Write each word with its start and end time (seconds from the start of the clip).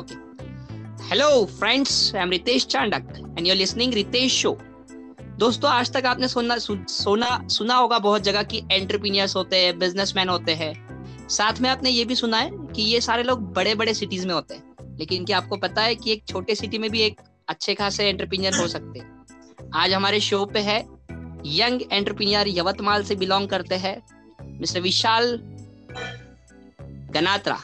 Okay. 0.00 0.16
Hello, 1.02 1.44
friends. 1.46 2.14
I'm 2.14 2.30
Ritesh 2.30 2.64
Chandak, 2.66 3.04
and 3.36 3.46
you're 3.46 3.56
listening 3.56 3.90
Ritesh 3.92 4.34
Show. 4.34 4.52
दोस्तों 5.38 5.70
आज 5.70 5.90
तक 5.92 6.06
आपने 6.06 6.28
सुनना 6.28 6.56
सु, 6.58 6.76
सोना 6.88 7.28
सुना 7.48 7.74
होगा 7.74 7.98
बहुत 7.98 8.22
जगह 8.22 8.42
कि 8.42 8.62
एंटरप्रीनियर्स 8.72 9.34
होते 9.36 9.56
हैं 9.56 9.78
बिजनेसमैन 9.78 10.28
होते 10.28 10.54
हैं 10.54 10.72
साथ 11.28 11.60
में 11.60 11.68
आपने 11.70 11.90
ये 11.90 12.04
भी 12.04 12.14
सुना 12.14 12.38
है 12.38 12.50
कि 12.76 12.82
ये 12.82 13.00
सारे 13.00 13.22
लोग 13.22 13.42
बड़े 13.54 13.74
बड़े 13.74 13.94
सिटीज़ 13.94 14.26
में 14.26 14.34
होते 14.34 14.54
हैं 14.54 14.96
लेकिन 14.98 15.24
क्या 15.24 15.38
आपको 15.38 15.56
पता 15.56 15.82
है 15.82 15.94
कि 15.94 16.12
एक 16.12 16.24
छोटे 16.28 16.54
सिटी 16.54 16.78
में 16.78 16.90
भी 16.90 17.02
एक 17.02 17.20
अच्छे 17.48 17.74
खासे 17.74 18.08
एंटरप्रीनियर 18.08 18.56
हो 18.60 18.66
सकते 18.68 18.98
हैं 18.98 19.68
आज 19.74 19.92
हमारे 19.92 20.20
शो 20.20 20.44
पे 20.54 20.60
है 20.70 20.78
यंग 21.58 21.82
एंटरप्रीनियर 21.92 22.48
यवतमाल 22.48 23.04
से 23.04 23.16
बिलोंग 23.16 23.48
करते 23.48 23.74
हैं 23.84 23.96
मिस्टर 24.60 24.80
विशाल 24.80 25.36
गनात्रा 27.14 27.60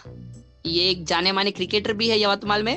ये 0.66 0.88
एक 0.90 1.04
जाने 1.06 1.32
माने 1.32 1.50
क्रिकेटर 1.52 1.92
भी 1.92 2.08
है 2.08 2.20
यवतमाल 2.20 2.62
में। 2.62 2.76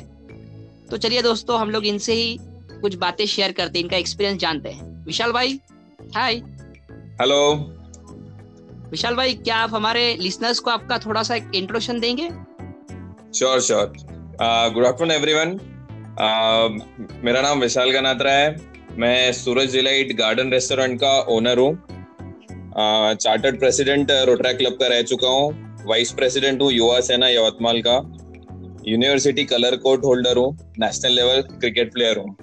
तो 0.90 0.96
चलिए 0.96 1.22
दोस्तों 1.22 1.58
हम 1.60 1.70
लोग 1.70 1.86
इनसे 1.86 2.12
ही 2.14 2.38
कुछ 2.72 2.94
बातें 2.96 3.24
शेयर 3.26 3.52
करते 3.52 3.78
हैं 3.78 3.84
इनका 3.84 3.96
एक्सपीरियंस 3.96 4.40
जानते 4.40 4.70
हैं। 4.70 5.04
विशाल 5.06 5.32
भाई 5.32 5.60
हाय 6.16 6.34
हेलो 7.20 7.40
विशाल 8.90 9.14
भाई 9.16 9.34
क्या 9.36 9.56
आप 9.56 9.74
हमारे 9.74 10.16
लिसनर्स 10.20 10.58
को 10.58 10.70
आपका 10.70 10.98
थोड़ा 10.98 11.22
सा 11.22 11.34
एक 11.34 11.50
इंट्रोडक्शन 11.54 12.00
देंगे? 12.00 12.28
Sure 13.34 13.60
sure 13.60 13.92
good 14.74 14.84
afternoon 14.86 15.14
everyone 15.14 15.58
मेरा 17.24 17.40
नाम 17.42 17.60
विशाल 17.60 17.90
गनात्रा 17.90 18.32
है। 18.32 18.56
मैं 18.98 19.32
सूरज 19.32 19.72
डिलाइट 19.72 20.16
गार्डन 20.18 20.50
रेस्टोरेंट 20.52 20.98
का 21.00 21.18
ओनर 21.30 21.58
हूँ। 21.58 21.74
चार्टर्ड 23.14 23.58
प्रेसिडेंट 23.58 24.10
रोटरा 24.10 24.52
क्लब 24.52 24.72
का 24.72 24.86
रह 24.86 25.02
चुका 25.04 25.28
हूँ। 25.28 25.69
वाइस 25.86 26.12
प्रेसिडेंट 26.12 26.62
हूँ 26.62 26.72
युवा 26.72 27.00
सेना 27.00 27.28
यवतमाल 27.28 27.80
का। 27.86 27.94
यूनिवर्सिटी 28.88 29.44
कलर 29.44 29.76
कोड 29.76 30.04
होल्डर 30.04 30.36
हूँ 30.36 30.72
नेशनल 30.78 31.12
लेवल 31.12 31.40
क्रिकेट 31.42 31.92
प्लेयर 31.92 32.18
हूँ। 32.18 32.34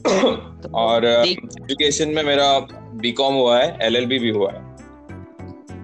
और 0.74 1.04
एजुकेशन 1.06 2.08
में 2.08 2.22
मेरा 2.22 2.58
बीकॉम 3.00 3.34
हुआ 3.34 3.58
है 3.58 3.78
एलएलबी 3.82 4.18
भी 4.18 4.30
हुआ 4.30 4.52
है। 4.52 4.68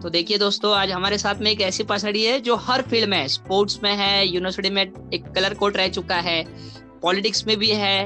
तो 0.01 0.11
देखिए 0.11 0.39
दोस्तों 0.39 0.75
आज 0.75 0.91
हमारे 0.91 1.19
साथ 1.19 1.35
में 1.35 1.51
एक 1.51 1.61
ऐसी 1.61 1.85
पर्सनलिटी 1.85 2.25
है 2.25 2.41
जो 2.41 2.57
हर 2.57 2.83
फ़ील्ड 2.83 3.09
में 3.09 3.27
स्पोर्ट्स 3.29 3.81
में 3.83 3.95
है 3.97 4.27
यूनिवर्सिटी 4.27 4.71
में 4.71 4.83
एक 4.83 5.33
कलर 5.33 5.55
कोट 5.55 5.77
रह 5.77 5.89
चुका 5.89 6.17
है 6.17 6.45
पॉलिटिक्स 7.03 7.47
में 7.47 7.57
भी 7.57 7.71
है 7.71 8.05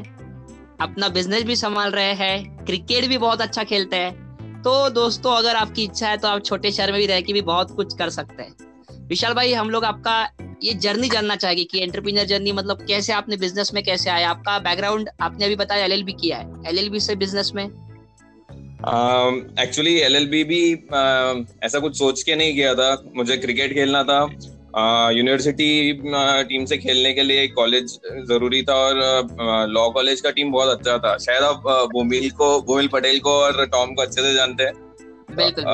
अपना 0.81 1.09
बिज़नेस 1.09 1.43
भी 1.43 1.57
संभाल 1.57 1.91
रहे 1.91 2.13
हैं 2.15 2.65
क्रिकेट 2.67 3.09
भी 3.09 3.19
बहुत 3.19 3.41
अच्छा 3.41 3.65
खेलते 3.65 3.97
हैं। 3.97 4.30
तो 4.65 4.89
दोस्तों 4.91 5.33
अगर 5.33 5.57
आपकी 5.57 5.85
इच्छा 5.85 6.09
है 6.09 6.17
तो 6.17 6.29
आप 6.29 6.45
छोटे 6.45 6.71
शहर 6.71 6.93
में 6.93 7.01
भी 7.01 7.07
रह 7.07 7.21
के 7.21 7.33
भी 7.33 7.41
बहुत 7.43 7.71
कुछ 7.71 7.97
कर 7.99 8.11
सकते 8.11 8.43
हैं। 8.43 9.07
विशाल 9.09 9.35
भाई 9.35 9.53
हम 9.53 9.71
लोग 9.71 9.85
आपका 9.85 10.17
ये 10.63 10.73
जर्नी 10.75 11.09
जानना 11.09 11.37
चाहेंगे 11.37 11.65
कि 11.65 11.83
एंटरप्रीनियर 11.83 12.27
जर्नी 12.27 12.53
मतलब 12.53 12.85
कैसे 12.89 13.13
आपने 13.13 13.37
बिज़नेस 13.37 13.75
में 13.75 13.83
कैसे 13.85 14.11
आया? 14.11 14.31
आपका 14.31 14.59
बैकग्राउंड 14.59 15.11
आपने 15.21 15.45
अभी 15.45 15.57
बताया 15.57 15.85
एलएलबी 15.85 16.13
किया 16.13 16.39
है। 16.39 16.69
एलएलबी 16.69 17.01
से 17.01 17.15
बिज़नेस 17.17 17.53
में? 17.55 17.65
एक्चुअली 19.61 19.97
uh, 19.99 20.05
एलएलबी 20.05 20.45
भी 20.45 20.61
uh, 20.77 21.65
ऐसा 21.65 21.79
कुछ 21.79 21.99
सोच 21.99 22.23
के 22.23 22.37
नहीं 22.37 22.55
किया 22.55 22.75
था। 22.75 23.05
मुझे 23.17 23.37
क्रिकेट 23.37 23.75
खेलना 23.75 24.03
था। 24.05 24.25
यूनिवर्सिटी 25.13 25.93
टीम 26.49 26.65
से 26.65 26.77
खेलने 26.79 27.13
के 27.13 27.23
लिए 27.23 27.47
कॉलेज 27.51 27.99
ज़रूरी 28.29 28.63
था 28.63 28.75
और 28.77 29.67
लॉ 29.71 29.89
कॉलेज 29.91 30.21
का 30.21 30.31
टीम 30.31 30.53
बहुत 30.53 30.79
अच्छा 30.79 30.97
था। 30.99 31.17
शायद 31.19 31.43
आप 31.43 31.63
बोमिल 31.93 32.31
को 32.33 32.61
बोमिल 32.63 32.89
पटेल 32.89 33.19
को 33.21 33.31
और 33.33 33.65
टॉम 33.67 33.95
को 33.95 34.03
अच्छे 34.03 34.23
से 34.23 34.35
जानते 34.35 34.65
हैं। 34.65 34.75
बिल्कुल. 35.37 35.65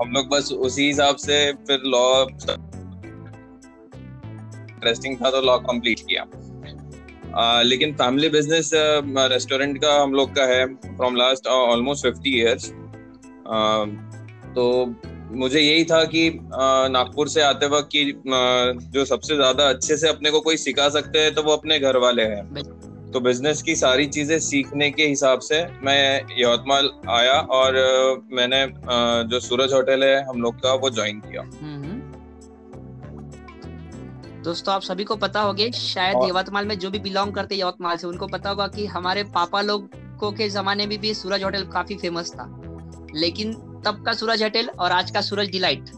हम 0.00 0.12
लोग 0.12 0.28
बस 0.28 0.52
उसी 0.52 0.86
हिसाब 0.86 1.16
से 1.16 1.52
फिर 1.66 1.82
लॉ 1.86 2.06
इंटरेस्टिंग 4.70 5.16
था 5.16 5.30
तो 5.30 5.40
लॉ 5.40 5.58
कंप्लीट 5.66 6.00
किया। 6.00 6.26
Uh, 7.34 7.62
लेकिन 7.64 7.92
फैमिली 7.94 8.28
बिज़नेस 8.28 8.70
रेस्टोरेंट 9.32 9.78
का 9.82 9.92
हम 10.02 10.12
लोग 10.14 10.34
का 10.34 10.44
है 10.46 10.66
from 10.66 11.16
last 11.16 11.46
almost 11.46 12.06
fifty 12.06 12.38
years 12.40 12.66
तो 14.56 14.64
मुझे 15.36 15.60
यही 15.60 15.84
था 15.84 16.02
कि 16.06 16.28
नागपुर 16.44 17.28
से 17.28 17.42
आते 17.42 17.66
वक्त 17.68 17.88
कि 17.92 18.04
जो 18.90 19.04
सबसे 19.04 19.36
ज़्यादा 19.36 19.68
अच्छे 19.68 19.96
से 19.96 20.08
अपने 20.08 20.30
को 20.30 20.40
कोई 20.40 20.56
सिखा 20.58 20.88
सकते 20.90 21.18
हैं 21.18 21.34
तो 21.34 21.42
वो 21.42 21.52
अपने 21.52 21.78
घर 21.80 21.96
वाले 21.98 22.22
हैं। 22.24 22.42
तो 23.12 23.20
बिज़नेस 23.20 23.62
की 23.62 23.74
सारी 23.76 24.06
चीज़ें 24.08 24.38
सीखने 24.40 24.90
के 24.90 25.06
हिसाब 25.06 25.40
से 25.40 25.64
मैं 25.82 26.20
यवतमाल 26.38 26.90
आया 27.10 27.38
और 27.52 27.76
मैंने 28.32 28.66
जो 29.28 29.40
सूरज 29.40 29.72
होटल 29.72 30.04
है 30.04 30.24
हम 30.28 30.42
लोग 30.42 30.56
का 30.56 30.72
वो 30.74 30.90
ज्वाइन 30.90 31.20
किया। 31.20 31.42
दोस्तों 34.42 34.74
आप 34.74 34.82
सभी 34.82 35.04
को 35.04 35.16
पता 35.18 35.40
होगा 35.40 35.70
शायद 35.72 36.16
यवतमाल 36.24 36.66
में 36.66 36.78
जो 36.78 36.90
भी 36.90 36.98
बिलोंग 37.00 37.32
करते 37.34 37.56
यवतमाल 37.56 37.96
से 37.96 38.06
उनको 38.06 38.26
पता 38.28 38.50
होगा 38.50 38.66
कि 38.68 38.86
हमारे 38.88 39.22
पापा 39.34 39.60
लोगों 39.62 40.32
के 40.32 40.48
जमाने 40.50 40.86
में 40.86 40.98
भी 41.00 41.14
सूरज 41.14 41.44
होटल 41.44 41.64
काफ़ी 41.68 41.96
फ़ेमस 41.96 42.32
था। 42.32 42.46
लेकिन 43.14 43.54
तब 43.84 44.02
का 44.06 44.12
सूरज 44.12 44.42
होटल 44.42 44.68
और 44.78 44.92
आज 44.92 45.10
का 45.10 45.20
सूरज 45.20 45.50
डिलाइट। 45.50 45.90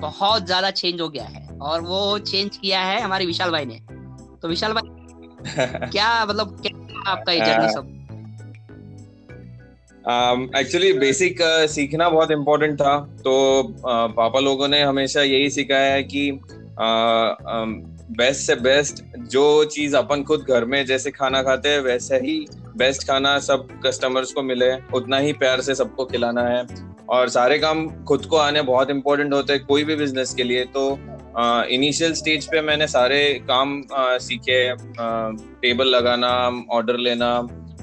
बहुत 0.00 0.46
ज़्यादा 0.46 0.70
चेंज 0.70 1.00
हो 1.00 1.08
गया 1.08 1.24
है 1.24 1.48
और 1.62 1.80
वो 1.80 2.18
चेंज 2.18 2.56
किया 2.56 2.80
है 2.80 3.00
हमारे 3.00 3.26
विशाल 3.26 3.50
भाई 3.50 3.64
ने। 3.64 3.80
तो 4.42 4.48
विशाल 4.48 4.72
भाई 4.72 4.98
क्या 5.90 6.24
मतलब 6.26 6.60
क्या 6.62 7.10
आपका 7.10 7.32
ये 7.32 7.40
जर्नी 7.40 7.72
सब? 7.72 7.96
एक्चुअली 10.56 10.92
um, 10.92 11.00
बेसिक 11.00 11.40
uh, 11.40 11.70
सीखना 11.70 12.08
बहुत 12.08 12.30
इम्पोर्टेंट 12.30 12.74
था। 12.80 12.98
तो 13.24 13.62
uh, 13.62 14.16
पापा 14.16 14.40
लोगों 14.40 14.68
ने 14.68 14.82
हमेशा 14.82 15.22
यही 15.22 15.50
सिखाया 15.50 15.92
है 15.92 16.02
कि 16.02 16.40
बेस्ट 18.16 18.40
से 18.40 18.54
बेस्ट 18.54 19.02
जो 19.18 19.64
चीज़ 19.64 19.96
अपन 19.96 20.22
खुद 20.22 20.40
घर 20.40 20.64
में 20.64 20.86
जैसे 20.86 21.10
खाना 21.10 21.42
खाते 21.42 21.68
हैं 21.68 21.80
वैसे 21.80 22.16
ही 22.16 22.46
बेस्ट 22.76 23.06
खाना 23.06 23.38
सब 23.38 23.68
कस्टमर्स 23.86 24.32
को 24.32 24.42
मिले। 24.42 24.74
उतना 24.94 25.18
ही 25.18 25.32
प्यार 25.32 25.60
से 25.60 25.74
सबको 25.74 26.04
खिलाना 26.04 26.42
है। 26.42 26.89
और 27.10 27.28
सारे 27.28 27.58
काम 27.58 27.86
खुद 28.04 28.26
को 28.26 28.36
आने 28.36 28.62
बहुत 28.64 28.90
इंपॉर्टेंट 28.90 29.32
होते 29.34 29.52
हैं 29.52 29.64
कोई 29.66 29.84
भी 29.84 29.96
बिज़नेस 29.96 30.34
के 30.34 30.42
लिए। 30.42 30.64
तो 30.66 30.98
इनिशियल 31.70 32.12
स्टेज 32.14 32.46
पे 32.46 32.60
मैंने 32.60 32.86
सारे 32.88 33.22
काम 33.48 33.82
आ, 33.94 34.18
सीखे 34.18 34.74
टेबल 35.62 35.86
लगाना 35.86 36.28
ऑर्डर 36.72 36.96
लेना 36.98 37.30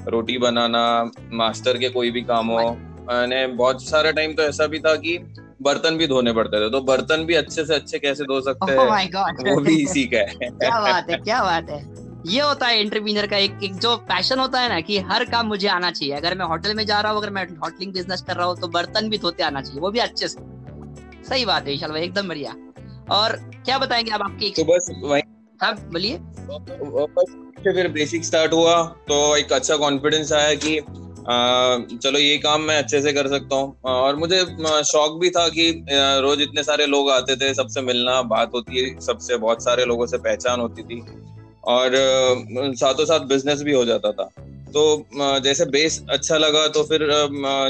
रोटी 0.08 0.38
बनाना 0.38 1.10
मास्टर 1.32 1.78
के 1.78 1.88
कोई 1.88 2.10
भी 2.10 2.22
काम 2.24 2.48
हो। 2.48 2.70
मैंने 3.08 3.46
बहुत 3.56 3.82
सारा 3.84 4.10
टाइम 4.12 4.32
तो 4.32 4.42
ऐसा 4.42 4.66
भी 4.66 4.78
था 4.78 4.94
कि 4.96 5.18
बर्तन 5.62 5.96
भी 5.98 6.06
धोने 6.06 6.32
पड़ते 6.32 6.60
थे 6.60 6.70
तो 6.70 6.80
बर्तन 6.82 7.24
भी 7.26 7.34
अच्छे 7.34 7.64
से 7.64 7.74
अच्छे 7.74 7.98
कैसे 7.98 8.24
धो 8.24 8.40
सकते 8.40 8.72
हैं 8.72 8.78
oh 8.78 9.48
वो 9.48 9.60
भी 9.60 9.76
इसी 9.82 10.04
का 10.06 10.18
है। 10.18 10.34
क्या 10.34 10.80
बात 10.80 11.10
है 11.10 11.16
क्या 11.18 11.42
बात 11.42 11.70
है। 11.70 12.07
ये 12.26 12.40
होता 12.40 12.66
है 12.66 12.80
एंटरप्रीनियर 12.80 13.26
का 13.26 13.36
एक, 13.36 13.58
एक 13.62 13.74
जो 13.74 13.96
पैशन 13.98 14.38
होता 14.38 14.60
है 14.60 14.68
ना 14.68 14.80
कि 14.80 14.98
हर 15.00 15.24
काम 15.24 15.46
मुझे 15.46 15.68
आना 15.68 15.90
चाहिए। 15.90 16.14
अगर 16.14 16.34
मैं 16.38 16.46
होटल 16.46 16.74
में 16.74 16.84
जा 16.86 17.00
रहा 17.00 17.12
हूँ 17.12 17.20
अगर 17.20 17.30
मैं 17.30 17.46
होटलिंग 17.56 17.92
बिज़नेस 17.92 18.22
कर 18.22 18.36
रहा 18.36 18.46
हूँ 18.46 18.56
तो 18.56 18.68
बर्तन 18.68 19.08
भी 19.10 19.18
धोते 19.18 19.42
आना 19.42 19.60
चाहिए। 19.62 19.80
वो 19.80 19.90
भी 19.90 19.98
अच्छे 19.98 20.28
से। 20.28 20.40
सही 21.28 21.44
बात 21.44 21.66
है 21.66 21.72
विशाल 21.72 21.90
भाई 21.90 22.02
एकदम 22.02 22.28
बढ़िया। 22.28 22.54
और 23.10 23.36
क्या 23.64 23.78
बताएँगे 23.78 24.10
आप 24.10 24.22
आपकी 24.22 24.50
तो 24.50 24.64
बस 24.64 24.90
वही। 25.02 25.22
हाँ 25.60 25.74
बोलिए। 25.92 26.16
फिर 27.64 27.88
बेसिक 27.88 28.24
स्टार्ट 28.24 28.52
हुआ 28.52 28.82
तो 29.08 29.36
एक 29.36 29.52
अच्छा 29.52 29.76
कॉन्फिडेंस 29.76 30.32
आया 30.32 30.54
कि 30.54 30.80
चलो 31.96 32.18
ये 32.18 32.36
काम 32.38 32.60
मैं 32.60 32.76
अच्छे 32.78 33.00
से 33.02 33.12
कर 33.12 33.28
सकता 33.28 33.56
हूँ। 33.56 33.80
और 33.84 34.16
मुझे 34.16 34.44
शौक 34.84 35.18
भी 35.20 35.30
था 35.30 35.48
कि 35.48 35.70
रोज 36.22 36.42
इतने 36.42 36.62
सारे 36.62 36.86
लोग 36.86 37.10
आते 37.10 37.36
थे 37.36 37.52
सबसे 37.54 37.80
मिलना 37.82 38.20
बात 38.28 38.50
होती 38.54 38.78
है 38.78 39.00
सबसे 39.00 39.36
बहुत 39.36 39.64
सारे 39.64 39.84
लोगों 39.84 40.06
से 40.06 40.18
पहचान 40.18 40.60
होती 40.60 40.82
थी। 40.82 41.00
और 41.68 41.94
साथों 42.76 43.04
साथ 43.04 43.26
बिज़नेस 43.28 43.62
भी 43.62 43.72
हो 43.72 43.84
जाता 43.84 44.12
था। 44.12 44.28
तो 44.68 45.40
जैसे 45.42 45.64
बेस 45.66 46.02
अच्छा 46.10 46.36
लगा 46.36 46.66
तो 46.68 46.82
फिर 46.84 47.06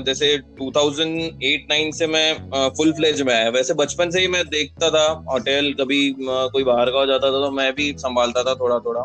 जैसे 0.06 0.36
2008-9 0.60 1.92
से 1.94 2.06
मैं 2.06 2.70
फुल 2.76 2.92
फ्लेज 2.92 3.22
में 3.22 3.32
आया। 3.34 3.48
वैसे 3.50 3.74
बचपन 3.74 4.10
से 4.10 4.20
ही 4.20 4.28
मैं 4.28 4.44
देखता 4.48 4.90
था 4.90 5.04
होटल 5.30 5.72
कभी 5.80 6.14
कोई 6.20 6.64
बाहर 6.64 6.90
का 6.90 6.98
हो 6.98 7.06
जाता 7.06 7.26
था 7.26 7.46
तो 7.46 7.50
मैं 7.52 7.72
भी 7.74 7.92
संभालता 7.98 8.42
था 8.42 8.54
थोड़ा 8.54 8.78
थोड़ा 8.78 9.04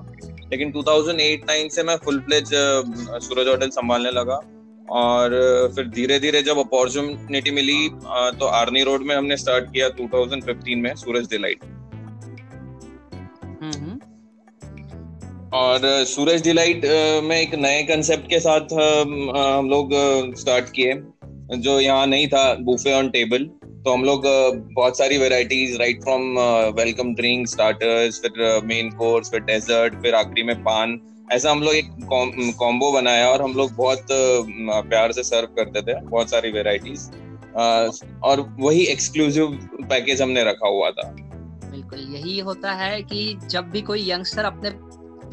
लेकिन 0.51 0.71
2008-9 0.71 1.69
से 1.69 1.83
मैं 1.83 1.95
फुल 2.05 2.19
फ्लेज 2.19 2.49
सूरज 3.23 3.47
होटल 3.47 3.69
संभालने 3.71 4.11
लगा। 4.11 4.41
और, 4.91 5.71
फिर 5.75 5.87
धीरे 5.89 6.19
धीरे 6.19 6.41
जब 6.41 6.57
अपॉर्चुनिटी 6.59 7.51
मिली 7.51 7.89
तो 8.39 8.45
आर्नी 8.53 8.83
रोड 8.83 9.03
में 9.03 9.15
हमने 9.15 9.37
स्टार्ट 9.37 9.71
किया 9.73 9.89
2015 9.91 10.75
में, 10.77 10.93
सूरज 10.95 11.29
डिलाइट 11.29 11.59
और 15.53 15.81
सूरज 16.05 16.41
डिलाइट 16.43 16.85
में 17.23 17.35
एक 17.35 17.53
नए 17.55 17.81
कंसेप्ट 17.83 18.29
के 18.29 18.39
साथ 18.39 18.71
हम 18.73 19.67
लोग 19.69 19.89
स्टार्ट 20.37 20.69
किए, 20.75 20.93
जो 21.57 21.79
यहाँ 21.79 22.05
नहीं 22.07 22.27
था 22.27 22.53
बुफे 22.61 22.93
ऑन 22.93 23.09
टेबल 23.09 23.43
तो 23.85 23.93
हम 23.93 24.03
लोग 24.03 24.23
बहुत 24.73 24.97
सारी 24.97 25.17
varieties 25.17 25.75
right 25.79 26.01
from 26.03 26.39
welcome 26.77 27.13
drink 27.15 27.47
starters 27.47 28.19
फिर 28.21 28.61
मेन 28.65 28.89
कोर्स 28.97 29.31
फिर 29.31 29.41
डेजर्ट 29.41 30.01
फिर 30.03 30.15
आखिरी 30.15 30.43
में 30.43 30.55
पान. 30.63 30.99
ऐसा 31.31 31.51
हम 31.51 31.61
लोग 31.63 31.75
एक 31.75 31.89
कॉम्बो 32.59 32.91
बनाया 32.91 33.27
और 33.29 33.41
हम 33.41 33.53
लोग 33.53 33.71
बहुत 33.75 34.07
प्यार 34.09 35.11
से 35.11 35.23
सर्व 35.23 35.47
करते 35.57 35.81
थे, 35.81 35.99
बहुत 36.01 36.29
सारी 36.29 36.51
वेराइटीज 36.51 37.09
और 38.23 38.41
वही 38.59 38.85
एक्सक्लूसिव 38.87 39.47
पैकेज 39.83 40.21
हमने 40.21 40.43
रखा 40.43 40.67
हुआ 40.67 40.89
था. 40.91 41.09
बिल्कुल, 41.71 41.99
यही 42.15 42.39
होता 42.39 42.71
है 42.73 43.01
कि 43.03 43.37
जब 43.49 43.69
भी 43.71 43.81
कोई 43.83 44.09
यंगस्टर 44.09 44.45
अपने 44.45 44.69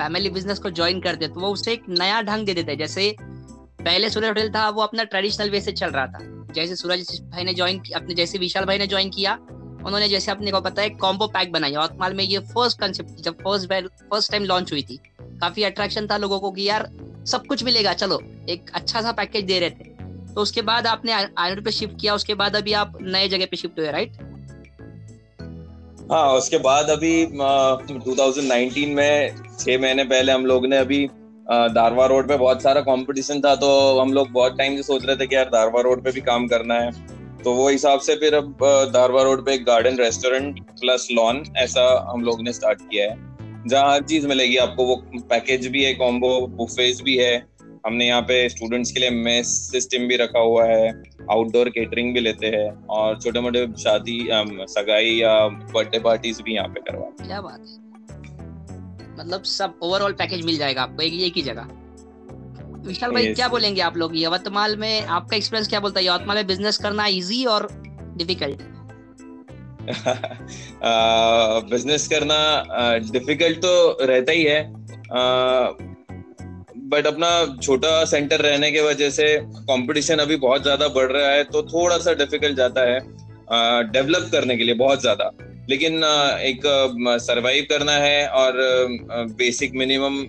फैमिली 0.01 0.31
बिज़नेस 0.31 0.59
को 0.59 0.71
ज्वाइन 0.73 1.01
करते 1.01 1.29
तो 1.29 1.41
वो 1.41 1.49
उसे 1.49 1.73
एक 1.73 1.83
नया 1.91 2.21
ढंग 2.23 2.47
दे 2.47 2.55
देते, 2.55 2.77
जैसे 2.77 3.15
पहले 3.21 4.11
सूरज 4.11 4.27
होटल 4.27 4.51
था, 4.51 4.69
वो 4.69 4.83
अपना 4.83 5.05
ट्रेडिशनल 5.05 5.51
वे 5.51 5.61
से 5.61 5.73
चल 5.73 5.91
रहा 5.91 6.07
था। 6.07 6.19
जैसे 6.55 6.77
सूरज 6.77 7.21
भाई 7.25 7.45
ने 7.45 7.55
ज्वाइन 7.55 7.81
अपने 7.97 8.15
जैसे 8.15 8.39
विशाल 8.39 8.65
भाई 8.65 8.79
ने 8.79 8.87
ज्वाइन 8.87 9.11
किया, 9.11 9.35
उन्होंने 9.87 10.09
जैसे 10.09 10.31
अपने 10.31 10.51
को 10.51 10.61
पता 10.61 10.83
है 10.83 10.91
कॉम्बो 10.97 11.27
पैक 11.27 11.53
बनाया 11.53 11.81
और 11.81 12.15
में 12.15 12.25
ये 12.25 12.39
फ़र्स्ट 12.49 12.81
कंसेप्ट 12.81 13.21
जब 13.21 13.35
फ़र्स्ट 13.35 13.73
फ़र्स्ट 14.11 14.31
टाइम 14.31 14.45
लॉन्च 14.45 14.73
हुई 14.73 14.83
थी, 14.83 14.97
काफ़ी 15.21 15.63
अट्रैक्शन 15.63 16.07
था 16.07 16.17
लोगों 16.17 16.41
को 16.41 16.51
कि 16.51 16.63
यार, 16.63 16.89
सब 17.27 17.47
कुछ 17.47 17.65
मिलेगा, 17.65 17.93
चलो, 17.95 18.21
एक 18.49 18.71
अच्छा 18.75 19.03
सा 19.03 19.13
पैकेज 19.13 19.45
दे 19.45 19.59
रहे 19.61 19.71
थे। 19.71 20.35
तो 20.35 20.41
उसके 20.41 20.63
बाद 20.63 20.87
आपने 20.87 21.13
आयरन 21.13 21.63
पे 21.63 21.71
शिफ्ट 21.73 22.01
किया, 22.01 22.15
उसके 22.15 22.35
बाद 22.35 22.57
अभी 22.57 22.73
आप 22.73 22.99
नए 23.03 23.29
जगह 23.29 23.47
पे 23.47 23.57
शिफ्ट 23.57 23.79
हुए 23.79 23.91
राइट 23.91 24.19
हाँ 26.11 26.33
उसके 26.35 26.59
बाद 26.59 26.89
अभी 26.91 27.27
टू 27.27 28.15
थाउज़ेंड 28.19 28.95
में, 28.95 29.35
छह 29.59 29.79
महीने 29.79 30.05
पहले 30.05 30.33
हम 30.33 30.47
लोग 30.47 30.67
ने 30.67 30.77
अभी 30.77 30.99
दारवा 31.49 32.07
रोड 32.07 32.29
पे 32.29 32.37
बहुत 32.37 32.63
सारा 32.63 32.81
कंपटीशन 32.81 33.41
था 33.41 33.55
तो 33.57 33.69
हम 34.01 34.13
लोग 34.13 34.31
बहुत 34.33 34.57
टाइम 34.59 34.77
से 34.77 34.83
सोच 34.83 35.05
रहे 35.05 35.17
थे 35.17 35.27
कि 35.27 35.35
यार 35.35 35.45
दारवा 35.49 35.81
रोड 35.81 36.03
पे 36.05 36.13
भी 36.13 36.21
काम 36.21 36.47
करना 36.49 36.75
है। 36.75 36.91
तो 37.45 37.53
वो 37.55 37.69
हिसाब 37.69 38.01
से 38.01 38.15
फिर 38.15 38.35
अब 38.35 38.59
दारवा 38.93 39.23
रोड 39.23 39.45
पे 39.47 39.55
एक 39.55 39.65
गार्डन 39.65 39.97
रेस्टोरेंट 39.99 40.61
प्लस 40.81 41.07
लॉन 41.13 41.43
ऐसा 41.59 41.87
हम 42.11 42.25
लोग 42.25 42.43
ने 42.43 42.53
स्टार्ट 42.53 42.81
किया 42.81 43.11
है। 43.11 43.69
जहाँ 43.69 43.93
हर 43.93 44.03
चीज़ 44.03 44.27
मिलेगी, 44.27 44.57
आपको 44.57 44.87
वो 44.87 44.97
पैकेज 45.31 45.67
भी 45.67 45.85
है 45.85 45.95
कॉम्बो 45.95 46.39
बुफेज 46.49 47.01
भी 47.03 47.17
है। 47.17 47.35
हमने 47.87 48.07
यहाँ 48.07 48.23
पे 48.23 48.49
स्टूडेंट्स 48.49 48.91
के 48.93 49.01
लिए 49.01 49.11
मेस 49.11 49.47
सिस्टम 49.73 50.09
भी 50.09 50.17
रखा 50.17 50.41
हुआ 50.41 50.65
है। 50.67 50.91
आउटडोर 51.31 51.69
केटरिंग 51.69 52.13
भी 52.15 52.21
लेते 52.21 52.47
हैं 52.47 52.71
और 52.91 53.21
छोटे 53.21 53.41
मोटे 53.41 53.67
शादी 53.79 54.19
सगाई 54.69 55.15
या 55.17 55.35
बर्थडे 55.49 55.99
पार्टीज़ 55.99 56.43
भी 56.43 56.55
यहाँ 56.55 56.69
पे 56.69 56.81
करवाते 56.81 57.27
क्या 57.27 57.41
बात 57.41 57.61
है। 57.61 57.79
मतलब 59.19 59.43
सब 59.43 59.75
ओवरऑल 59.83 60.13
पैकेज 60.13 60.45
मिल 60.47 60.59
जाएगा 60.59 60.83
आपको 60.83 61.03
एक 61.03 61.21
एक 61.23 61.37
ही 61.37 61.43
जगह। 61.43 61.69
विशाल 62.87 63.11
भाई 63.13 63.33
क्या 63.35 63.49
बोलेंगे 63.49 63.81
आप 63.81 63.97
लोग? 63.97 64.13
यवतमाल 64.17 64.77
में 64.77 65.05
आपका 65.07 65.37
एक्सपीरियंस 65.37 65.69
क्या 65.69 65.81
बोलता 65.81 66.01
है? 66.01 66.07
यवतमाल 66.07 66.37
में 66.37 66.47
बिज़नेस 66.47 66.79
करना 66.79 67.07
इजी 67.07 67.45
और 67.45 67.69
डिफ़िकल्ट 68.17 68.69
बिज़नेस 71.71 72.07
करना 72.13 72.39
डिफ़िकल्ट 73.13 73.59
तो 73.59 73.73
रहता 74.01 74.33
ही 74.33 74.45
है। 74.45 74.61
बट 76.91 77.07
अपना 77.07 77.29
छोटा 77.57 78.05
सेंटर 78.05 78.41
रहने 78.41 78.71
के 78.73 78.81
वजह 78.83 79.11
से 79.11 79.27
कंपटीशन 79.43 80.19
अभी 80.19 80.37
बहुत 80.39 80.63
ज़्यादा 80.63 80.89
बढ़ 80.91 81.11
रहा 81.13 81.31
है 81.31 81.45
तो 81.47 81.63
थोड़ा 81.65 81.99
सा 81.99 82.13
डिफ़िकल्ट 82.15 82.57
जाता 82.57 82.89
है 82.89 82.99
डेवलप 83.93 84.29
करने 84.33 84.57
के 84.57 84.65
लिए 84.65 84.75
बहुत 84.77 85.01
ज़्यादा। 85.01 85.31
लेकिन 85.71 86.05
एक 86.45 86.63
सरवाइव 87.23 87.67
करना 87.71 87.93
है 87.95 88.27
और 88.29 88.57
बेसिक 89.37 89.75
मिनिमम 89.75 90.23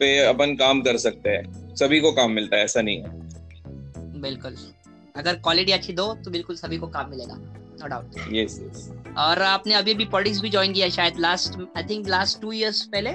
पे 0.00 0.16
अपन 0.20 0.54
काम 0.56 0.80
कर 0.82 0.96
सकते 0.98 1.30
हैं। 1.30 1.74
सभी 1.76 2.00
को 2.00 2.12
काम 2.12 2.30
मिलता 2.32 2.56
है 2.56 2.64
ऐसा 2.64 2.80
नहीं 2.82 2.98
है। 2.98 4.20
बिल्कुल। 4.20 4.56
अगर 5.16 5.34
क्वालिटी 5.36 5.72
अच्छी 5.72 5.92
दो 5.92 6.12
तो 6.24 6.30
बिल्कुल 6.30 6.56
सभी 6.56 6.78
को 6.78 6.86
काम 6.88 7.10
मिलेगा 7.10 7.34
नो 7.34 7.86
डाउट 7.86 8.18
यस 8.32 8.58
यस 8.62 8.90
और 9.18 9.42
आपने 9.44 9.74
अभी 9.74 9.92
अभी 9.92 10.04
पॉलिटिक्स 10.06 10.40
भी 10.40 10.50
ज्वाइन 10.50 10.72
किया 10.72 10.88
शायद 10.90 11.18
last 11.20 11.58
I 11.76 11.82
think 11.90 12.08
last 12.08 12.40
two 12.40 12.52
years 12.52 12.82
पहले? 12.86 13.10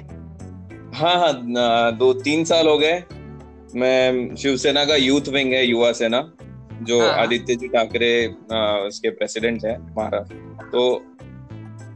हाँ 0.94 1.16
हाँ 1.16 1.98
दो 1.98 2.14
तीन 2.14 2.44
साल 2.46 2.68
हो 2.68 2.78
गए। 2.78 3.04
मैं 3.76 4.36
शिवसेना 4.36 4.84
का 4.86 4.96
यूथ 4.96 5.28
विंग 5.30 5.54
है 5.54 5.66
युवा 5.66 5.92
सेना 5.92 6.22
जो 6.84 7.00
हाँ। 7.02 7.12
आदित्य 7.18 7.56
जी 7.56 7.68
ठाकरे 7.68 8.28
उसके 8.88 9.10
प्रेसिडेंट 9.10 9.66
है 9.66 9.78
महाराष्ट्र 9.98 10.70
तो 10.72 10.82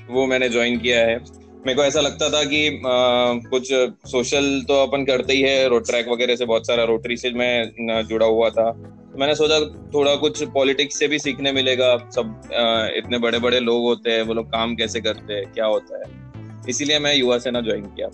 वो 0.09 0.25
मैंने 0.25 0.49
ज्वाइन 0.49 0.79
किया 0.79 0.99
है। 0.99 1.17
मेरे 1.65 1.75
को 1.75 1.83
ऐसा 1.83 2.01
लगता 2.01 2.29
था 2.29 2.43
कि 2.43 2.67
आ, 2.67 3.49
कुछ 3.49 3.71
सोशल 4.11 4.61
तो 4.67 4.81
अपन 4.83 5.05
करते 5.05 5.33
ही 5.33 5.41
है 5.41 5.67
रोड 5.69 5.85
ट्रैक 5.85 6.07
वगैरह 6.09 6.35
से 6.35 6.45
बहुत 6.45 6.67
सारा 6.67 6.83
रोटरी 6.83 7.17
से 7.17 7.31
मैं 7.31 8.03
जुड़ा 8.07 8.25
हुआ 8.25 8.49
था। 8.49 8.71
तो 8.71 9.19
मैंने 9.19 9.35
सोचा 9.35 9.59
थोड़ा 9.93 10.15
कुछ 10.15 10.43
पॉलिटिक्स 10.53 10.99
से 10.99 11.07
भी 11.07 11.19
सीखने 11.19 11.51
मिलेगा। 11.51 11.95
सब 12.15 12.41
आ, 12.53 12.87
इतने 12.97 13.17
बड़े 13.19 13.39
बड़े 13.39 13.59
लोग 13.59 13.81
होते 13.83 14.11
हैं 14.11 14.21
वो 14.21 14.33
लोग 14.33 14.47
काम 14.47 14.75
कैसे 14.75 15.01
करते 15.01 15.33
हैं 15.33 15.51
क्या 15.53 15.65
होता 15.65 15.97
है। 15.97 16.23
इसीलिए 16.69 16.99
मैं 16.99 17.15
युवा 17.15 17.37
सेना 17.37 17.61
ज्वाइन 17.61 17.85
किया। 17.85 18.09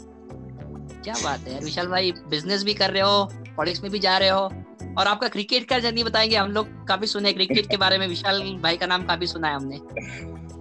क्या 1.03 1.13
बात 1.23 1.47
है 1.47 1.59
विशाल 1.59 1.87
भाई 1.87 2.11
बिज़नेस 2.29 2.63
भी 2.63 2.73
कर 2.73 2.91
रहे 2.91 3.01
हो 3.01 3.23
पॉलिटिक्स 3.57 3.83
में 3.83 3.91
भी 3.91 3.99
जा 3.99 4.17
रहे 4.17 4.29
हो, 4.29 4.41
और 4.99 5.07
आपका 5.07 5.27
क्रिकेट 5.27 5.67
का 5.69 5.79
जर्नी 5.79 6.03
बताएँगे, 6.03 6.35
हम 6.35 6.51
लोग 6.51 6.67
काफ़ी 6.87 7.07
सुने 7.07 7.33
क्रिकेट 7.33 7.69
के 7.69 7.77
बारे 7.77 7.97
में, 7.97 8.07
विशाल 8.07 8.41
भाई 8.63 8.77
का 8.77 8.85
नाम 8.85 9.05
काफ़ी 9.05 9.27
सुना 9.27 9.47
है 9.47 9.55
हमने। 9.55 9.75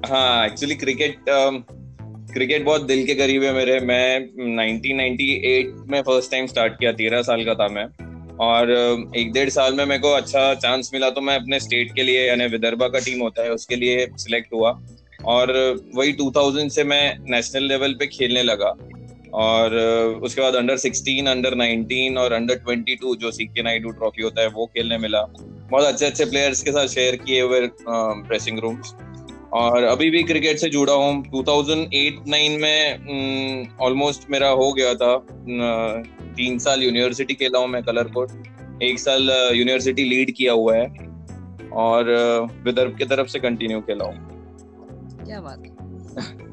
हाँ 0.09 0.47
एक्चुअली 0.47 0.75
क्रिकेट 0.75 1.25
क्रिकेट 2.33 2.65
बहुत 2.65 2.83
दिल 2.83 3.05
के 3.07 3.15
करीब 3.15 3.43
है 3.43 3.53
मेरे, 3.53 3.79
मैं 3.81 4.19
1998 4.57 5.91
में 5.91 6.01
फ़र्स्ट 6.03 6.31
टाइम 6.31 6.47
स्टार्ट 6.47 6.73
किया, 6.73 6.93
तेरह 6.93 7.23
साल 7.23 7.45
का 7.45 7.55
था 7.55 7.69
मैं, 7.69 7.87
और 8.41 8.71
एक 9.17 9.33
डेढ़ 9.33 9.49
साल 9.49 9.75
में 9.75 9.85
मेरे 9.85 10.01
को 10.01 10.13
अच्छा 10.13 10.53
चांस 10.55 10.91
मिला 10.95 11.11
तो 11.11 11.21
मैं 11.21 11.35
अपने 11.37 11.61
स्टेट 11.61 11.95
के 11.95 12.03
लिए, 12.03 12.27
यानी 12.29 12.47
विदर्भा 12.47 12.89
का 12.89 12.99
टीम 12.99 13.23
होता 13.23 13.43
है, 13.43 13.51
उसके 13.51 13.77
लिए 13.77 14.07
सिलेक्ट 14.17 14.53
हुआ, 14.55 14.71
और, 15.25 15.53
वही 15.95 16.13
2000 16.13 16.69
से 16.69 16.85
मैं 16.85 17.17
नेशनल 17.31 17.63
लेवल 17.63 17.95
पे 17.95 18.07
खेलने 18.07 18.43
लगा। 18.43 18.75
और 19.35 19.75
उसके 20.23 20.41
बाद 20.41 20.55
अंडर 20.55 20.77
16, 20.77 21.29
अंडर 21.29 21.55
19 21.57 22.17
और 22.19 22.33
अंडर 22.33 22.61
22 22.65 23.17
जो 23.17 23.31
सी 23.31 23.45
के 23.47 23.63
नायडू 23.63 23.91
ट्रॉफी 23.91 24.23
होता 24.23 24.43
है 24.43 24.49
वो 24.49 24.67
खेलने 24.67 24.99
मिला। 24.99 25.23
बहुत 25.71 25.85
अच्छे 25.85 26.07
अच्छे 26.07 26.25
प्लेयर्स 26.25 26.63
के 26.63 26.73
साथ 26.73 26.87
शेयर 26.87 27.17
किए 27.17 27.41
हुए 27.41 27.61
ड्रेसिंग 27.61 28.59
रूम्स 28.59 28.95
और 29.53 29.83
अभी 29.85 30.11
भी 30.11 30.23
क्रिकेट 30.23 30.59
से 30.59 30.69
जुड़ा 30.69 30.93
हूँ। 30.93 31.23
2008-9 31.31 32.59
में 32.61 33.77
ऑलमोस्ट 33.81 34.31
मेरा 34.31 34.49
हो 34.49 34.73
गया 34.73 34.95
था। 34.95 35.17
तीन 36.37 36.59
साल 36.59 36.83
यूनिवर्सिटी 36.83 37.35
खेला 37.35 37.59
हूँ 37.59 37.69
मैं 37.69 37.83
कलर 37.83 38.09
कोट 38.09 38.83
एक 38.83 38.99
साल 38.99 39.31
यूनिवर्सिटी 39.55 40.05
लीड 40.05 40.35
किया 40.37 40.53
हुआ 40.53 40.77
है। 40.77 41.09
और 41.81 42.09
विदर्भ 42.65 42.97
की 42.99 43.05
तरफ़ 43.05 43.29
से 43.29 43.39
कंटिन्यू 43.39 43.81
खेला 43.81 44.05
हूँ। 44.05 44.15
क्या 45.25 45.41
बात 45.41 45.63
है। 45.67 45.80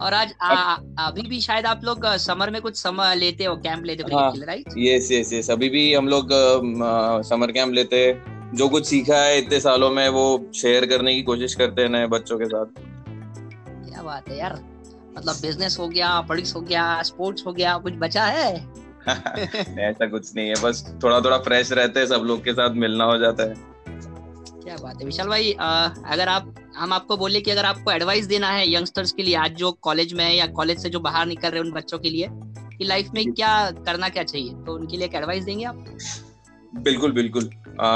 और 0.01 0.13
आज 0.13 0.33
आ, 0.41 0.73
अभी 0.99 1.21
भी 1.21 1.41
शायद 1.41 1.65
आप 1.65 1.81
लोग 1.83 2.05
समर 2.17 2.49
में 2.49 2.61
कुछ 2.61 2.77
समर 2.77 3.15
लेते 3.15 3.43
हो 3.43 3.55
कैंप 3.55 3.85
लेते 3.85 4.03
हो 4.03 4.17
हाँ, 4.19 4.33
राइट 4.37 4.73
यस 4.77 5.11
यस 5.11 5.33
यस 5.33 5.49
अभी 5.51 5.69
भी 5.69 5.93
हम 5.93 6.07
लोग 6.07 6.29
समर 7.23 7.51
कैंप 7.51 7.73
लेते 7.73 8.05
हैं। 8.05 8.35
जो 8.55 8.69
कुछ 8.69 8.85
सीखा 8.85 9.17
है 9.17 9.37
इतने 9.37 9.59
सालों 9.59 9.89
में 9.91 10.07
वो 10.09 10.51
शेयर 10.55 10.85
करने 10.85 11.13
की 11.15 11.21
कोशिश 11.21 11.55
करते 11.55 11.81
हैं 11.81 11.89
नए 11.89 12.07
बच्चों 12.07 12.37
के 12.39 12.45
साथ। 12.45 12.65
क्या 13.89 14.01
बात 14.01 14.29
है 14.29 14.37
यार। 14.37 14.53
मतलब 15.17 15.35
बिज़नेस 15.35 15.77
हो 15.79 15.87
गया 15.87 16.19
पॉलिटिक्स 16.21 16.55
हो 16.55 16.61
गया 16.61 17.01
स्पोर्ट्स 17.01 17.45
हो 17.45 17.53
गया 17.53 17.77
कुछ 17.77 17.93
बचा 17.97 18.23
है? 18.23 18.51
ऐसा 19.79 20.07
कुछ 20.07 20.35
नहीं 20.35 20.47
है 20.49 20.55
बस 20.63 20.83
थोड़ा 21.03 21.19
थोड़ा 21.21 21.37
फ्रेश 21.37 21.71
रहते 21.71 21.99
हैं 21.99 22.07
सब 22.07 22.23
लोग 22.25 22.43
के 22.43 22.53
साथ 22.53 22.69
मिलना 22.75 23.03
हो 23.03 23.17
जाता 23.17 23.43
है। 23.43 23.53
क्या 24.67 24.75
बात 24.75 24.97
है। 25.01 25.05
विशाल 25.05 25.27
भाई 25.27 25.51
आ, 25.53 25.67
अगर 26.11 26.27
आप 26.27 26.55
हम 26.77 26.93
आपको 26.93 27.17
बोले 27.17 27.41
कि 27.41 27.51
अगर 27.51 27.65
आपको 27.65 27.91
एडवाइस 27.91 28.25
देना 28.27 28.47
है 28.51 28.71
यंगस्टर्स 28.73 29.11
के 29.11 29.23
लिए 29.23 29.35
आज 29.35 29.51
जो 29.51 29.71
कॉलेज 29.81 30.13
में 30.13 30.23
है 30.25 30.35
या 30.35 30.45
कॉलेज 30.57 30.79
से 30.79 30.89
जो 30.89 30.99
बाहर 30.99 31.25
निकल 31.25 31.49
रहे 31.49 31.59
हैं 31.59 31.65
उन 31.65 31.71
बच्चों 31.71 31.99
के 31.99 32.09
लिए 32.09 32.27
कि 32.77 32.85
लाइफ 32.85 33.11
में 33.13 33.23
क्या 33.33 33.51
करना 33.85 34.09
क्या 34.09 34.23
चाहिए 34.23 34.49
तो 34.65 34.73
उनके 34.73 34.97
लिए 34.97 35.09
एडवाइस 35.15 35.43
देंगे 35.43 35.63
आप? 35.65 35.85
बिल्कुल 36.77 37.11
बिल्कुल। 37.11 37.49
आ, 37.81 37.91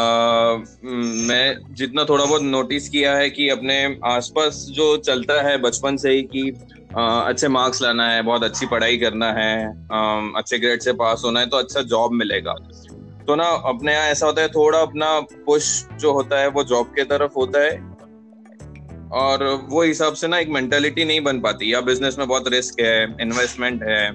मैं 1.28 1.76
जितना 1.76 2.04
थोड़ा 2.04 2.24
बहुत 2.26 2.42
नोटिस 2.42 2.90
किया 2.90 3.16
है 3.16 3.30
कि 3.30 3.50
अपने 3.50 3.78
आसपास 4.06 4.66
जो 4.72 4.96
चलता 5.00 5.42
है 5.42 5.58
बचपन 5.62 5.98
से 5.98 6.12
ही 6.12 6.22
कि 6.36 6.50
आ, 6.98 7.20
अच्छे 7.22 7.48
मार्क्स 7.48 7.82
लाना 7.82 8.10
है 8.10 8.22
बहुत 8.22 8.44
अच्छी 8.44 8.66
पढ़ाई 8.66 8.98
करना 8.98 9.32
है 9.34 9.54
आ, 9.68 10.32
अच्छे 10.38 10.60
ग्रेड 10.60 10.82
से 10.82 10.94
पास 10.94 11.22
होना 11.26 11.40
है 11.40 11.46
तो 11.46 11.58
अच्छा 11.58 11.82
जॉब 11.82 12.14
मिलेगा। 12.14 12.56
तो 13.28 13.36
ना 13.36 13.44
अपने 13.44 13.94
यहाँ 13.94 14.08
ऐसा 14.08 14.26
होता 14.26 14.42
है 14.42 14.48
थोड़ा 14.48 14.80
अपना 14.80 15.20
पुश 15.46 15.88
जो 16.00 16.12
होता 16.14 16.40
है 16.40 16.48
वो 16.50 16.64
जॉब 16.64 16.88
के 16.88 17.04
तरफ़ 17.04 17.34
होता 17.36 17.60
है। 17.60 17.72
और 19.14 19.44
वो 19.70 19.82
हिसाब 19.84 20.14
से 20.14 20.28
ना 20.28 20.38
एक 20.40 20.50
मेंटेलिटी 20.50 21.06
नहीं 21.06 21.22
बन 21.22 21.40
पाती। 21.42 21.74
या 21.74 21.82
बिज़नेस 21.82 22.18
में 22.20 22.28
बहुत 22.28 22.48
रिस्क 22.48 22.80
है 22.80 23.04
इन्वेस्टमेंट 23.22 23.84
है 23.84 24.10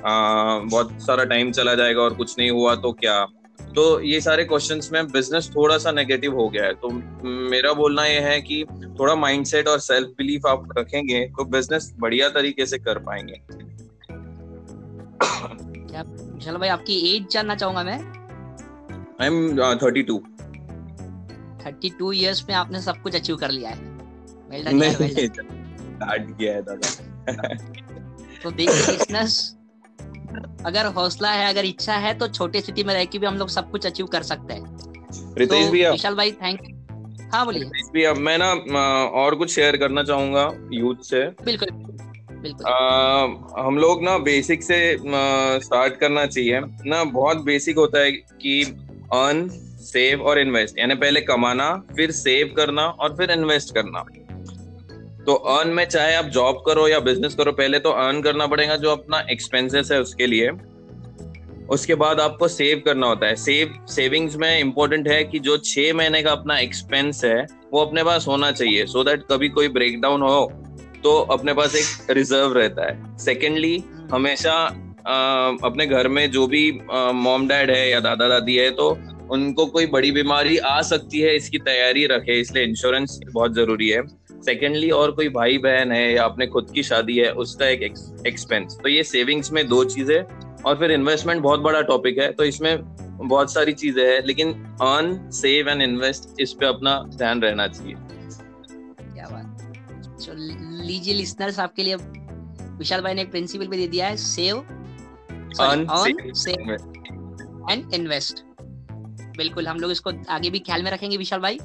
आ, 0.00 0.58
बहुत 0.60 0.92
सारा 1.02 1.24
टाइम 1.24 1.50
चला 1.52 1.74
जाएगा 1.74 2.00
और 2.02 2.14
कुछ 2.14 2.34
नहीं 2.38 2.50
हुआ 2.50 2.74
तो 2.74 2.92
क्या? 2.92 3.24
तो 3.74 4.00
ये 4.00 4.20
सारे 4.20 4.44
क्वेश्चंस 4.44 4.90
में 4.92 5.06
बिज़नेस 5.06 5.50
थोड़ा 5.56 5.76
सा 5.78 5.90
नेगेटिव 5.92 6.34
हो 6.34 6.48
गया 6.48 6.64
है। 6.64 6.74
तो 6.74 6.88
मेरा 7.50 7.72
बोलना 7.72 8.04
ये 8.04 8.20
है 8.20 8.40
कि 8.40 8.64
थोड़ा 9.00 9.14
माइंडसेट 9.14 9.68
और 9.68 9.78
सेल्फ 9.78 10.08
बिलीफ 10.18 10.46
आप 10.46 10.68
रखेंगे 10.78 11.20
तो 11.28 11.44
बिज़नेस 11.44 11.92
बढ़िया 12.00 12.28
तरीके 12.28 12.66
से 12.66 12.78
कर 12.78 12.98
पाएँगे। 12.98 13.40
चलो 16.40 16.58
भाई 16.58 16.68
आपकी 16.68 16.94
एज 17.08 17.26
जानना 17.32 17.54
चाहूँगा 17.54 17.82
मैं। 17.82 18.19
आई 19.20 19.26
एम 19.26 19.56
32 19.56 20.18
32 21.64 22.12
इयर्स 22.14 22.44
में 22.48 22.54
आपने 22.54 22.80
सब 22.82 23.02
कुछ 23.02 23.14
अचीव 23.16 23.36
कर 23.36 23.50
लिया 23.50 23.70
है। 23.70 23.76
वेल 24.50 24.64
डन 24.64 24.78
वेल 24.78 24.92
स्टार्ट 25.18 26.36
किया 26.38 26.52
है 26.54 26.62
दादा 26.62 26.88
तो 28.42 28.50
देखिए 28.50 28.96
बिज़नेस 28.96 29.56
अगर 30.66 30.86
हौसला 30.86 31.30
है 31.30 31.48
अगर 31.48 31.64
इच्छा 31.64 31.94
है 31.96 32.12
तो 32.18 32.28
छोटे 32.28 32.60
सिटी 32.60 32.84
में 32.84 32.94
रह 32.94 33.04
के 33.04 33.18
भी 33.18 33.26
हम 33.26 33.36
लोग 33.36 33.48
सब 33.48 33.70
कुछ 33.70 33.86
अचीव 33.86 34.06
कर 34.06 34.22
सकते 34.22 34.54
हैं। 34.54 35.34
रितेश 35.38 35.66
तो, 35.66 35.72
भैया। 35.72 35.90
विशाल 35.90 36.14
भाई 36.14 36.32
थैंक 36.32 36.60
हाँ 37.32 37.44
बोलिए। 37.44 37.62
रितेश 37.62 37.90
भैया 37.94 38.12
मैं 38.14 38.36
ना 38.38 38.50
और 39.22 39.34
कुछ 39.34 39.54
शेयर 39.54 39.76
करना 39.76 40.02
चाहूँगा 40.02 40.50
यूथ 40.72 41.02
से। 41.04 41.24
बिल्कुल 41.44 41.68
आ, 42.66 43.22
हम 43.58 43.78
लोग 43.78 44.02
ना 44.02 44.16
बेसिक 44.18 44.62
से 44.62 44.76
स्टार्ट 45.64 45.96
करना 45.96 46.24
चाहिए। 46.26 46.60
ना 46.86 47.02
बहुत 47.16 47.42
बेसिक 47.44 47.76
होता 47.76 47.98
है 47.98 48.12
कि 48.12 48.62
अर्न 49.12 49.48
सेव 49.82 50.22
और 50.22 50.38
इन्वेस्ट 50.38 50.78
यानी 50.78 50.94
पहले 50.94 51.20
कमाना 51.20 51.70
फिर 51.96 52.10
सेव 52.10 52.52
करना 52.56 52.82
और 52.82 53.16
फिर 53.16 53.30
इन्वेस्ट 53.30 53.74
करना. 53.74 54.04
तो 55.26 55.34
अर्न 55.34 55.68
में 55.68 55.84
चाहे 55.84 56.14
आप 56.14 56.24
जॉब 56.24 56.62
करो 56.66 56.86
या 56.88 56.98
बिज़नेस 57.00 57.34
करो 57.34 57.52
पहले 57.52 57.78
तो 57.78 57.90
अर्न 57.98 58.20
करना 58.22 58.46
पड़ेगा 58.46 58.76
जो 58.76 58.90
अपना 58.90 59.24
एक्सपेंसेस 59.30 59.90
है 59.92 60.00
उसके 60.00 60.26
लिए. 60.26 60.50
उसके 61.70 61.94
बाद 61.94 62.20
आपको 62.20 62.48
सेव 62.48 62.82
करना 62.84 63.06
होता 63.06 63.26
है. 63.26 63.34
सेव 63.36 63.74
सेविंग्स 63.88 64.36
में 64.36 64.60
इम्पोर्टेंट 64.60 65.08
है 65.08 65.22
कि 65.24 65.38
जो 65.38 65.56
छह 65.58 65.92
महीने 65.94 66.22
का 66.22 66.32
अपना 66.32 66.58
एक्सपेंस 66.58 67.24
है 67.24 67.46
वो 67.72 67.84
अपने 67.84 68.04
पास 68.04 68.26
होना 68.28 68.50
चाहिए. 68.52 68.86
सो 68.86 68.98
so 68.98 69.06
दैट 69.06 69.22
कभी 69.30 69.48
कोई 69.48 69.68
ब्रेकडाउन 69.68 70.22
हो 70.22 70.52
तो 71.04 71.16
अपने 71.32 71.54
पास 71.54 71.74
एक 71.74 72.10
रिज़र्व 72.10 72.52
रहता 72.52 72.86
है. 72.86 73.16
Secondly 73.18 73.76
hmm. 73.78 74.14
हमेशा 74.14 74.54
अपने 75.00 75.86
घर 75.86 76.08
में 76.08 76.30
जो 76.30 76.46
भी 76.46 76.70
मॉम 77.16 77.46
डैड 77.48 77.70
है 77.70 77.88
या 77.90 78.00
दादा 78.00 78.28
दादी 78.28 78.56
है 78.56 78.70
तो 78.72 78.90
उनको 79.32 79.66
कोई 79.68 79.86
बड़ी 79.88 80.10
बीमारी 80.12 80.56
आ 80.58 80.80
सकती 80.82 81.20
है, 81.20 81.34
इसकी 81.36 81.58
तैयारी 81.60 82.06
रखे, 82.06 82.40
इसलिए 82.40 82.64
इंश्योरेंस 82.64 83.18
बहुत 83.26 83.54
ज़रूरी 83.54 83.88
है। 83.88 84.02
सेकेंडली 84.44 84.90
और 84.92 85.10
कोई 85.12 85.28
भाई 85.30 85.58
बहन 85.60 85.92
है 85.92 86.12
या 86.12 86.24
अपने 86.24 86.46
खुद 86.46 86.70
की 86.74 86.82
शादी 86.82 87.16
है, 87.16 87.30
उसका 87.34 87.66
एक 87.66 87.82
एक्सपेंस 88.26 88.78
तो 88.82 88.88
ये 88.88 89.02
सेविंग्स 89.04 89.52
में 89.52 89.66
दो 89.68 89.84
चीज़ें 89.86 90.20
और 90.62 90.78
फिर 90.78 90.92
इन्वेस्टमेंट 90.92 91.42
बहुत 91.42 91.60
बड़ा 91.60 91.80
टॉपिक 91.82 92.18
है 92.18 92.30
तो 92.32 92.44
इसमें 92.44 92.76
बहुत 93.18 93.52
सारी 93.52 93.72
चीज़ें 93.74 94.04
हैं, 94.04 94.20
लेकिन 94.26 94.52
अर्न 94.82 95.30
सेव 95.32 95.68
एंड 95.68 95.82
इन्वेस्ट 95.82 96.40
इस 96.40 96.52
पे 96.52 96.66
अपना 96.66 96.98
ध्यान 97.14 97.42
रहना 97.42 97.66
चाहिए। 97.68 97.94
क्या 97.94 99.28
बात। 99.30 99.46
लीजिए 100.82 101.14
लिसनर्स 101.14 101.58
आपके 101.60 101.82
लिए 101.82 101.96
विशाल 102.78 103.00
भाई 103.00 103.14
ने 103.14 103.22
एक 103.22 103.30
प्रिंसिपल 103.30 103.66
भी 103.66 103.76
दे 103.76 103.86
दिया 103.88 104.06
है 104.06 104.16
save 104.18 104.62
earn 105.60 106.32
save 106.36 106.72
and 107.70 107.94
invest 107.94 108.44
बिल्कुल 109.36 109.68
हम 109.68 109.80
लोग 109.80 109.90
इसको 109.90 110.10
आगे 110.30 110.50
भी 110.50 110.58
ख्याल 110.60 110.82
में 110.82 110.90
रखेंगे 110.90 111.16
विशाल 111.16 111.40
भाई। 111.40 111.58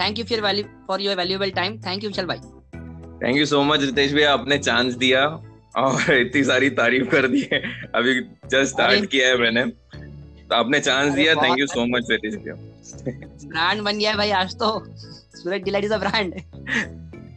Thank 0.00 0.18
you 0.18 0.24
for 0.24 0.62
for 0.88 1.00
your 1.00 1.16
valuable 1.16 1.50
time 1.52 1.78
thank 1.82 2.04
you 2.04 2.10
Vishal 2.10 2.26
भाई। 2.26 2.38
Thank 3.22 3.36
you 3.36 3.46
so 3.46 3.62
much 3.64 3.80
Ritesh 3.80 4.12
भैया 4.12 4.32
आपने 4.32 4.58
चांस 4.58 4.94
दिया 4.96 5.24
और 5.76 6.12
इतनी 6.14 6.42
सारी 6.44 6.70
तारीफ़ 6.80 7.08
कर 7.10 7.26
दी 7.28 7.48
है। 7.52 7.62
अभी 7.94 8.20
जस्ट 8.20 8.72
स्टार्ट 8.72 9.06
किया 9.10 9.28
है 9.28 9.38
मैंने। 9.38 9.64
तो 9.64 10.54
आपने 10.54 10.80
चांस 10.80 11.14
दिया 11.14 11.34
thank 11.34 11.58
you 11.58 11.66
so 11.66 11.84
much 11.86 12.10
Ritesh 12.10 12.34
भैया 12.34 12.54
ब्रांड 13.46 13.82
बन 13.82 13.98
गया 13.98 14.10
है 14.10 14.16
भाई 14.16 14.30
आज 14.42 14.54
तो। 14.58 14.68
Suraj 15.36 15.62
Delight 15.62 15.84
is 15.84 15.92
a 15.92 15.98
brand 15.98 16.34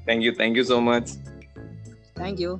thank 0.07 0.23
you 0.23 0.31
thank 0.39 0.57
you 0.57 0.63
so 0.63 0.79
much 0.81 1.15
thank 2.19 2.39
you 2.41 2.59